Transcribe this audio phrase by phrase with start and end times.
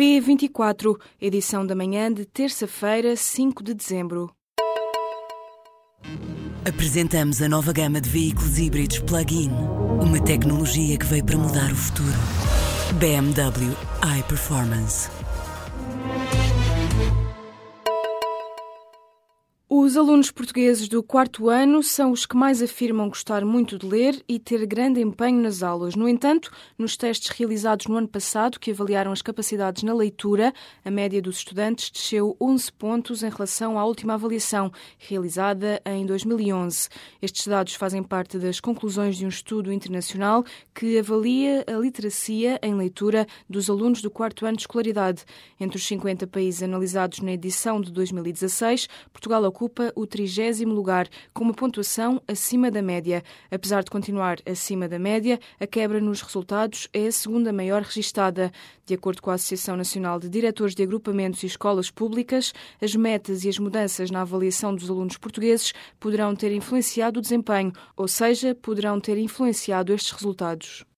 [0.00, 4.30] P24, edição da manhã de terça-feira, 5 de dezembro.
[6.66, 9.50] Apresentamos a nova gama de veículos híbridos plug-in.
[10.02, 12.16] Uma tecnologia que veio para mudar o futuro.
[12.98, 13.76] BMW
[14.18, 15.10] iPerformance.
[19.90, 24.22] Os alunos portugueses do quarto ano são os que mais afirmam gostar muito de ler
[24.28, 25.96] e ter grande empenho nas aulas.
[25.96, 30.54] No entanto, nos testes realizados no ano passado, que avaliaram as capacidades na leitura,
[30.84, 36.88] a média dos estudantes desceu 11 pontos em relação à última avaliação, realizada em 2011.
[37.20, 42.76] Estes dados fazem parte das conclusões de um estudo internacional que avalia a literacia em
[42.76, 45.24] leitura dos alunos do quarto ano de escolaridade.
[45.58, 51.08] Entre os 50 países analisados na edição de 2016, Portugal ocupa ocupa o trigésimo lugar,
[51.32, 53.22] com uma pontuação acima da média.
[53.50, 58.52] Apesar de continuar acima da média, a quebra nos resultados é a segunda maior registada.
[58.84, 63.44] De acordo com a Associação Nacional de Diretores de Agrupamentos e Escolas Públicas, as metas
[63.44, 68.54] e as mudanças na avaliação dos alunos portugueses poderão ter influenciado o desempenho, ou seja,
[68.54, 70.89] poderão ter influenciado estes resultados.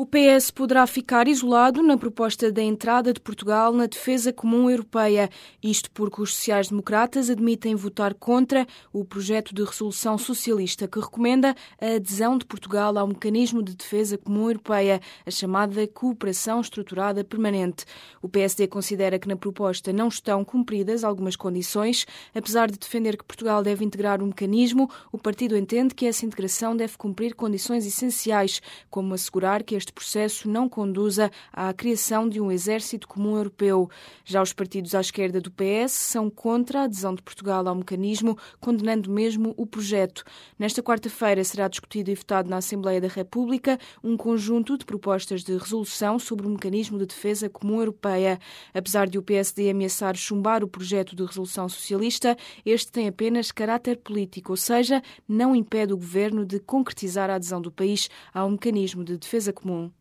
[0.00, 5.28] O PS poderá ficar isolado na proposta da entrada de Portugal na defesa comum europeia.
[5.60, 11.96] Isto porque os sociais-democratas admitem votar contra o projeto de resolução socialista que recomenda a
[11.96, 17.84] adesão de Portugal ao mecanismo de defesa comum europeia, a chamada cooperação estruturada permanente.
[18.22, 22.06] O PSD considera que na proposta não estão cumpridas algumas condições.
[22.32, 26.76] Apesar de defender que Portugal deve integrar o mecanismo, o partido entende que essa integração
[26.76, 32.40] deve cumprir condições essenciais, como assegurar que este este processo não conduza à criação de
[32.40, 33.88] um exército comum europeu.
[34.22, 38.36] Já os partidos à esquerda do PS são contra a adesão de Portugal ao mecanismo,
[38.60, 40.24] condenando mesmo o projeto.
[40.58, 45.56] Nesta quarta-feira será discutido e votado na Assembleia da República um conjunto de propostas de
[45.56, 48.38] resolução sobre o mecanismo de defesa comum europeia.
[48.74, 53.96] Apesar de o PSD ameaçar chumbar o projeto de resolução socialista, este tem apenas caráter
[53.96, 59.02] político, ou seja, não impede o governo de concretizar a adesão do país ao mecanismo
[59.02, 59.67] de defesa comum.
[59.68, 59.92] mon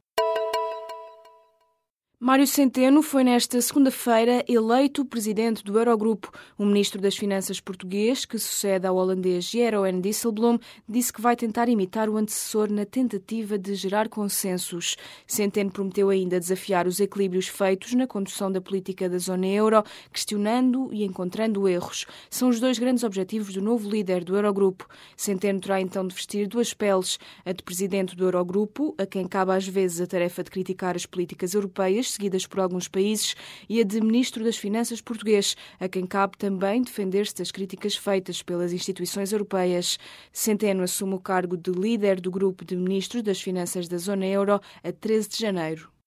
[2.20, 6.32] Mário Centeno foi nesta segunda-feira eleito presidente do Eurogrupo.
[6.58, 11.70] O ministro das Finanças português, que sucede ao holandês Jeroen Dijsselbloem, disse que vai tentar
[11.70, 14.98] imitar o antecessor na tentativa de gerar consensos.
[15.28, 20.90] Centeno prometeu ainda desafiar os equilíbrios feitos na condução da política da zona euro, questionando
[20.92, 22.08] e encontrando erros.
[22.32, 24.88] São os dois grandes objetivos do novo líder do Eurogrupo.
[25.16, 29.52] Centeno terá então de vestir duas peles, a de presidente do Eurogrupo, a quem cabe
[29.52, 33.36] às vezes a tarefa de criticar as políticas europeias, seguidas por alguns países,
[33.68, 38.42] e a de Ministro das Finanças português, a quem cabe também defender-se das críticas feitas
[38.42, 39.98] pelas instituições europeias.
[40.32, 44.60] Centeno assume o cargo de líder do grupo de Ministros das Finanças da Zona Euro
[44.84, 45.98] a 13 de janeiro.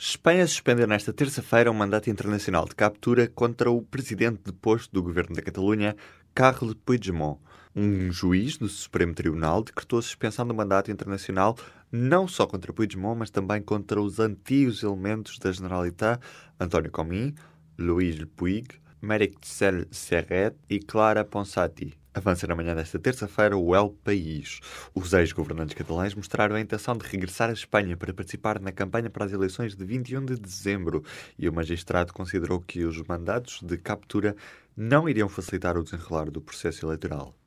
[0.00, 5.34] Espanha suspendeu nesta terça-feira um mandato internacional de captura contra o presidente deposto do governo
[5.34, 5.96] da Catalunha,
[6.32, 7.40] Carles Puigdemont.
[7.80, 11.56] Um juiz do Supremo Tribunal decretou a suspensão do mandato internacional
[11.92, 16.20] não só contra Puigdemont, mas também contra os antigos elementos da Generalitat,
[16.58, 17.36] António Comín,
[17.78, 18.66] Luís Puig,
[19.00, 21.96] Merixel Serret e Clara Ponsati.
[22.12, 24.58] Avança na manhã desta terça-feira o El País.
[24.92, 29.24] Os ex-governantes catalães mostraram a intenção de regressar à Espanha para participar na campanha para
[29.24, 31.04] as eleições de 21 de dezembro
[31.38, 34.34] e o magistrado considerou que os mandatos de captura
[34.76, 37.38] não iriam facilitar o desenrolar do processo eleitoral.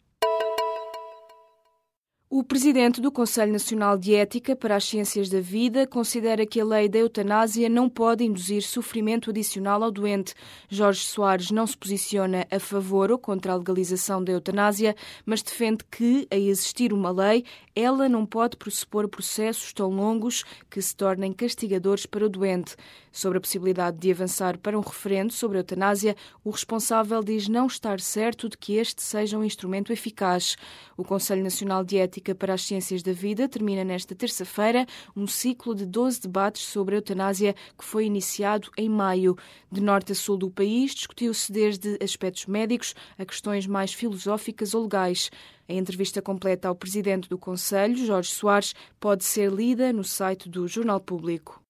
[2.34, 6.64] O presidente do Conselho Nacional de Ética para as Ciências da Vida considera que a
[6.64, 10.34] lei da eutanásia não pode induzir sofrimento adicional ao doente.
[10.70, 14.96] Jorge Soares não se posiciona a favor ou contra a legalização da eutanásia,
[15.26, 17.44] mas defende que, a existir uma lei,
[17.76, 22.78] ela não pode pressupor processos tão longos que se tornem castigadores para o doente.
[23.12, 26.16] Sobre a possibilidade de avançar para um referendo sobre a eutanásia,
[26.46, 30.56] o responsável diz não estar certo de que este seja um instrumento eficaz.
[30.96, 34.86] O Conselho Nacional de Ética para as Ciências da Vida termina nesta terça-feira
[35.16, 39.36] um ciclo de 12 debates sobre a eutanásia que foi iniciado em maio.
[39.72, 44.84] De norte a sul do país, discutiu-se desde aspectos médicos a questões mais filosóficas ou
[44.84, 45.32] legais.
[45.68, 50.68] A entrevista completa ao presidente do Conselho, Jorge Soares, pode ser lida no site do
[50.68, 51.61] Jornal Público.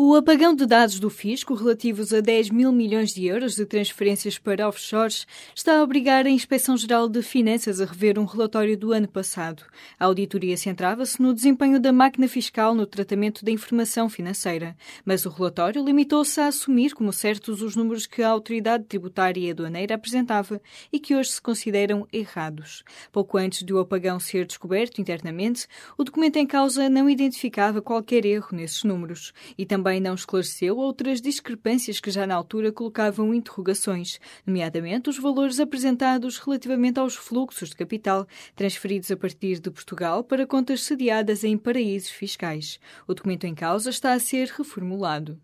[0.00, 4.38] O apagão de dados do fisco, relativos a 10 mil milhões de euros de transferências
[4.38, 9.08] para offshores, está a obrigar a Inspeção-Geral de Finanças a rever um relatório do ano
[9.08, 9.64] passado.
[9.98, 15.30] A auditoria centrava-se no desempenho da máquina fiscal no tratamento da informação financeira, mas o
[15.30, 20.62] relatório limitou-se a assumir como certos os números que a autoridade tributária e aduaneira apresentava
[20.92, 22.84] e que hoje se consideram errados.
[23.10, 25.66] Pouco antes de o apagão ser descoberto internamente,
[25.96, 30.76] o documento em causa não identificava qualquer erro nesses números e também também não esclareceu
[30.76, 37.70] outras discrepâncias que já na altura colocavam interrogações, nomeadamente os valores apresentados relativamente aos fluxos
[37.70, 42.78] de capital transferidos a partir de Portugal para contas sediadas em paraísos fiscais.
[43.06, 45.40] O documento em causa está a ser reformulado.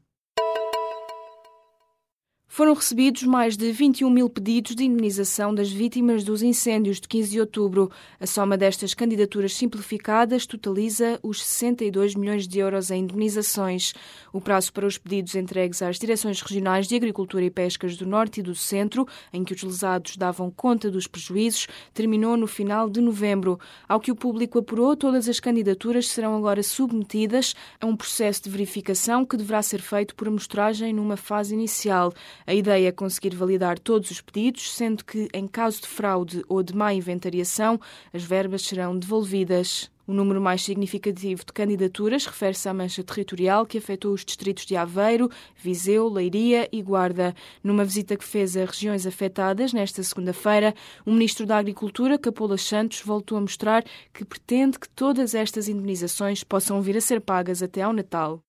[2.47, 7.31] Foram recebidos mais de 21 mil pedidos de indemnização das vítimas dos incêndios de 15
[7.31, 7.91] de outubro.
[8.21, 13.93] A soma destas candidaturas simplificadas totaliza os 62 milhões de euros em indemnizações.
[14.33, 18.39] O prazo para os pedidos entregues às direções regionais de Agricultura e Pescas do Norte
[18.39, 23.01] e do Centro, em que os lesados davam conta dos prejuízos, terminou no final de
[23.01, 23.59] novembro.
[23.89, 28.51] Ao que o público apurou, todas as candidaturas serão agora submetidas a um processo de
[28.51, 32.13] verificação que deverá ser feito por amostragem numa fase inicial.
[32.47, 36.63] A ideia é conseguir validar todos os pedidos, sendo que, em caso de fraude ou
[36.63, 37.81] de má inventariação,
[38.13, 39.91] as verbas serão devolvidas.
[40.07, 44.77] O número mais significativo de candidaturas refere-se à mancha territorial que afetou os distritos de
[44.77, 47.35] Aveiro, Viseu, Leiria e Guarda.
[47.63, 50.75] Numa visita que fez a regiões afetadas nesta segunda-feira,
[51.07, 53.83] o Ministro da Agricultura, Capola Santos, voltou a mostrar
[54.13, 58.44] que pretende que todas estas indenizações possam vir a ser pagas até ao Natal.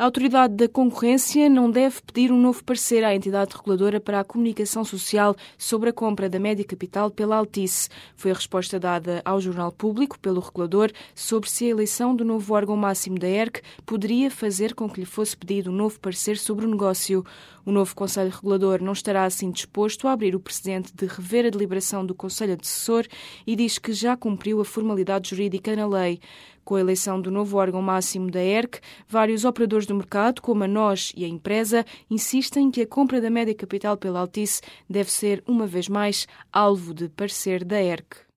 [0.00, 4.24] A Autoridade da Concorrência não deve pedir um novo parecer à entidade reguladora para a
[4.24, 7.90] comunicação social sobre a compra da média capital pela Altice.
[8.16, 12.54] Foi a resposta dada ao Jornal Público pelo regulador sobre se a eleição do novo
[12.54, 16.64] órgão máximo da ERC poderia fazer com que lhe fosse pedido um novo parecer sobre
[16.64, 17.22] o negócio.
[17.66, 21.50] O novo Conselho Regulador não estará assim disposto a abrir o precedente de rever a
[21.50, 23.06] deliberação do Conselho Assessor
[23.46, 26.20] e diz que já cumpriu a formalidade jurídica na lei.
[26.70, 28.78] Com a eleição do novo órgão máximo da ERC,
[29.08, 33.28] vários operadores do mercado, como a nós e a empresa, insistem que a compra da
[33.28, 38.29] média capital pela Altice deve ser, uma vez mais, alvo de parecer da ERC.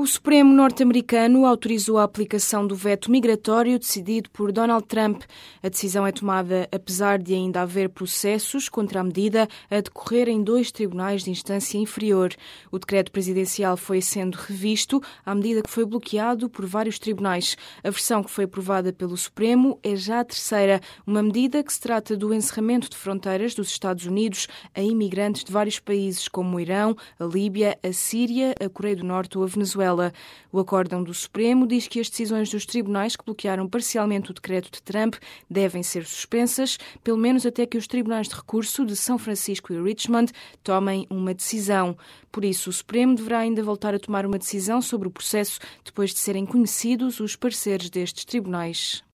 [0.00, 5.22] O Supremo norte-americano autorizou a aplicação do veto migratório decidido por Donald Trump.
[5.60, 10.40] A decisão é tomada apesar de ainda haver processos contra a medida a decorrer em
[10.40, 12.32] dois tribunais de instância inferior.
[12.70, 17.56] O decreto presidencial foi sendo revisto à medida que foi bloqueado por vários tribunais.
[17.82, 21.80] A versão que foi aprovada pelo Supremo é já a terceira, uma medida que se
[21.80, 24.46] trata do encerramento de fronteiras dos Estados Unidos
[24.76, 29.04] a imigrantes de vários países como o Irão, a Líbia, a Síria, a Coreia do
[29.04, 29.87] Norte ou a Venezuela.
[29.88, 30.12] Venezuela.
[30.50, 34.70] O acórdão do Supremo diz que as decisões dos tribunais que bloquearam parcialmente o decreto
[34.70, 35.16] de Trump
[35.48, 39.82] devem ser suspensas, pelo menos até que os tribunais de recurso de São Francisco e
[39.82, 40.32] Richmond
[40.62, 41.96] tomem uma decisão.
[42.32, 46.12] Por isso, o Supremo deverá ainda voltar a tomar uma decisão sobre o processo depois
[46.12, 49.07] de serem conhecidos os pareceres destes tribunais.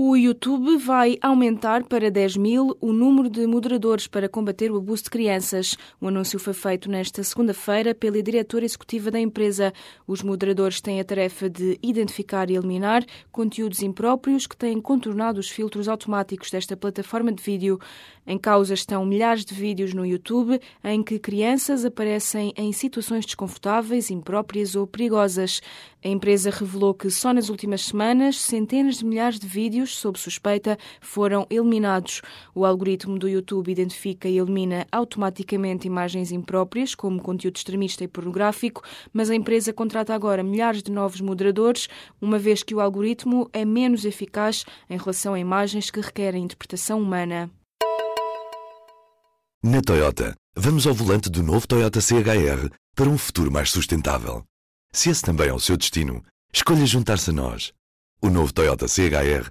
[0.00, 5.02] O YouTube vai aumentar para 10 mil o número de moderadores para combater o abuso
[5.02, 5.76] de crianças.
[6.00, 9.72] O anúncio foi feito nesta segunda-feira pela diretora executiva da empresa.
[10.06, 15.48] Os moderadores têm a tarefa de identificar e eliminar conteúdos impróprios que têm contornado os
[15.48, 17.80] filtros automáticos desta plataforma de vídeo.
[18.24, 24.12] Em causa estão milhares de vídeos no YouTube em que crianças aparecem em situações desconfortáveis,
[24.12, 25.60] impróprias ou perigosas.
[26.04, 29.48] A empresa revelou que só nas últimas semanas centenas de milhares de
[29.88, 32.20] vídeos sob suspeita foram eliminados.
[32.54, 38.82] O algoritmo do YouTube identifica e elimina automaticamente imagens impróprias, como conteúdo extremista e pornográfico,
[39.12, 41.88] mas a empresa contrata agora milhares de novos moderadores,
[42.20, 47.00] uma vez que o algoritmo é menos eficaz em relação a imagens que requerem interpretação
[47.00, 47.50] humana.
[49.62, 54.44] Na Toyota, vamos ao volante do novo Toyota CHR para um futuro mais sustentável.
[54.92, 57.72] Se esse também é o seu destino, escolha juntar-se a nós.
[58.20, 59.50] O novo Toyota CHR,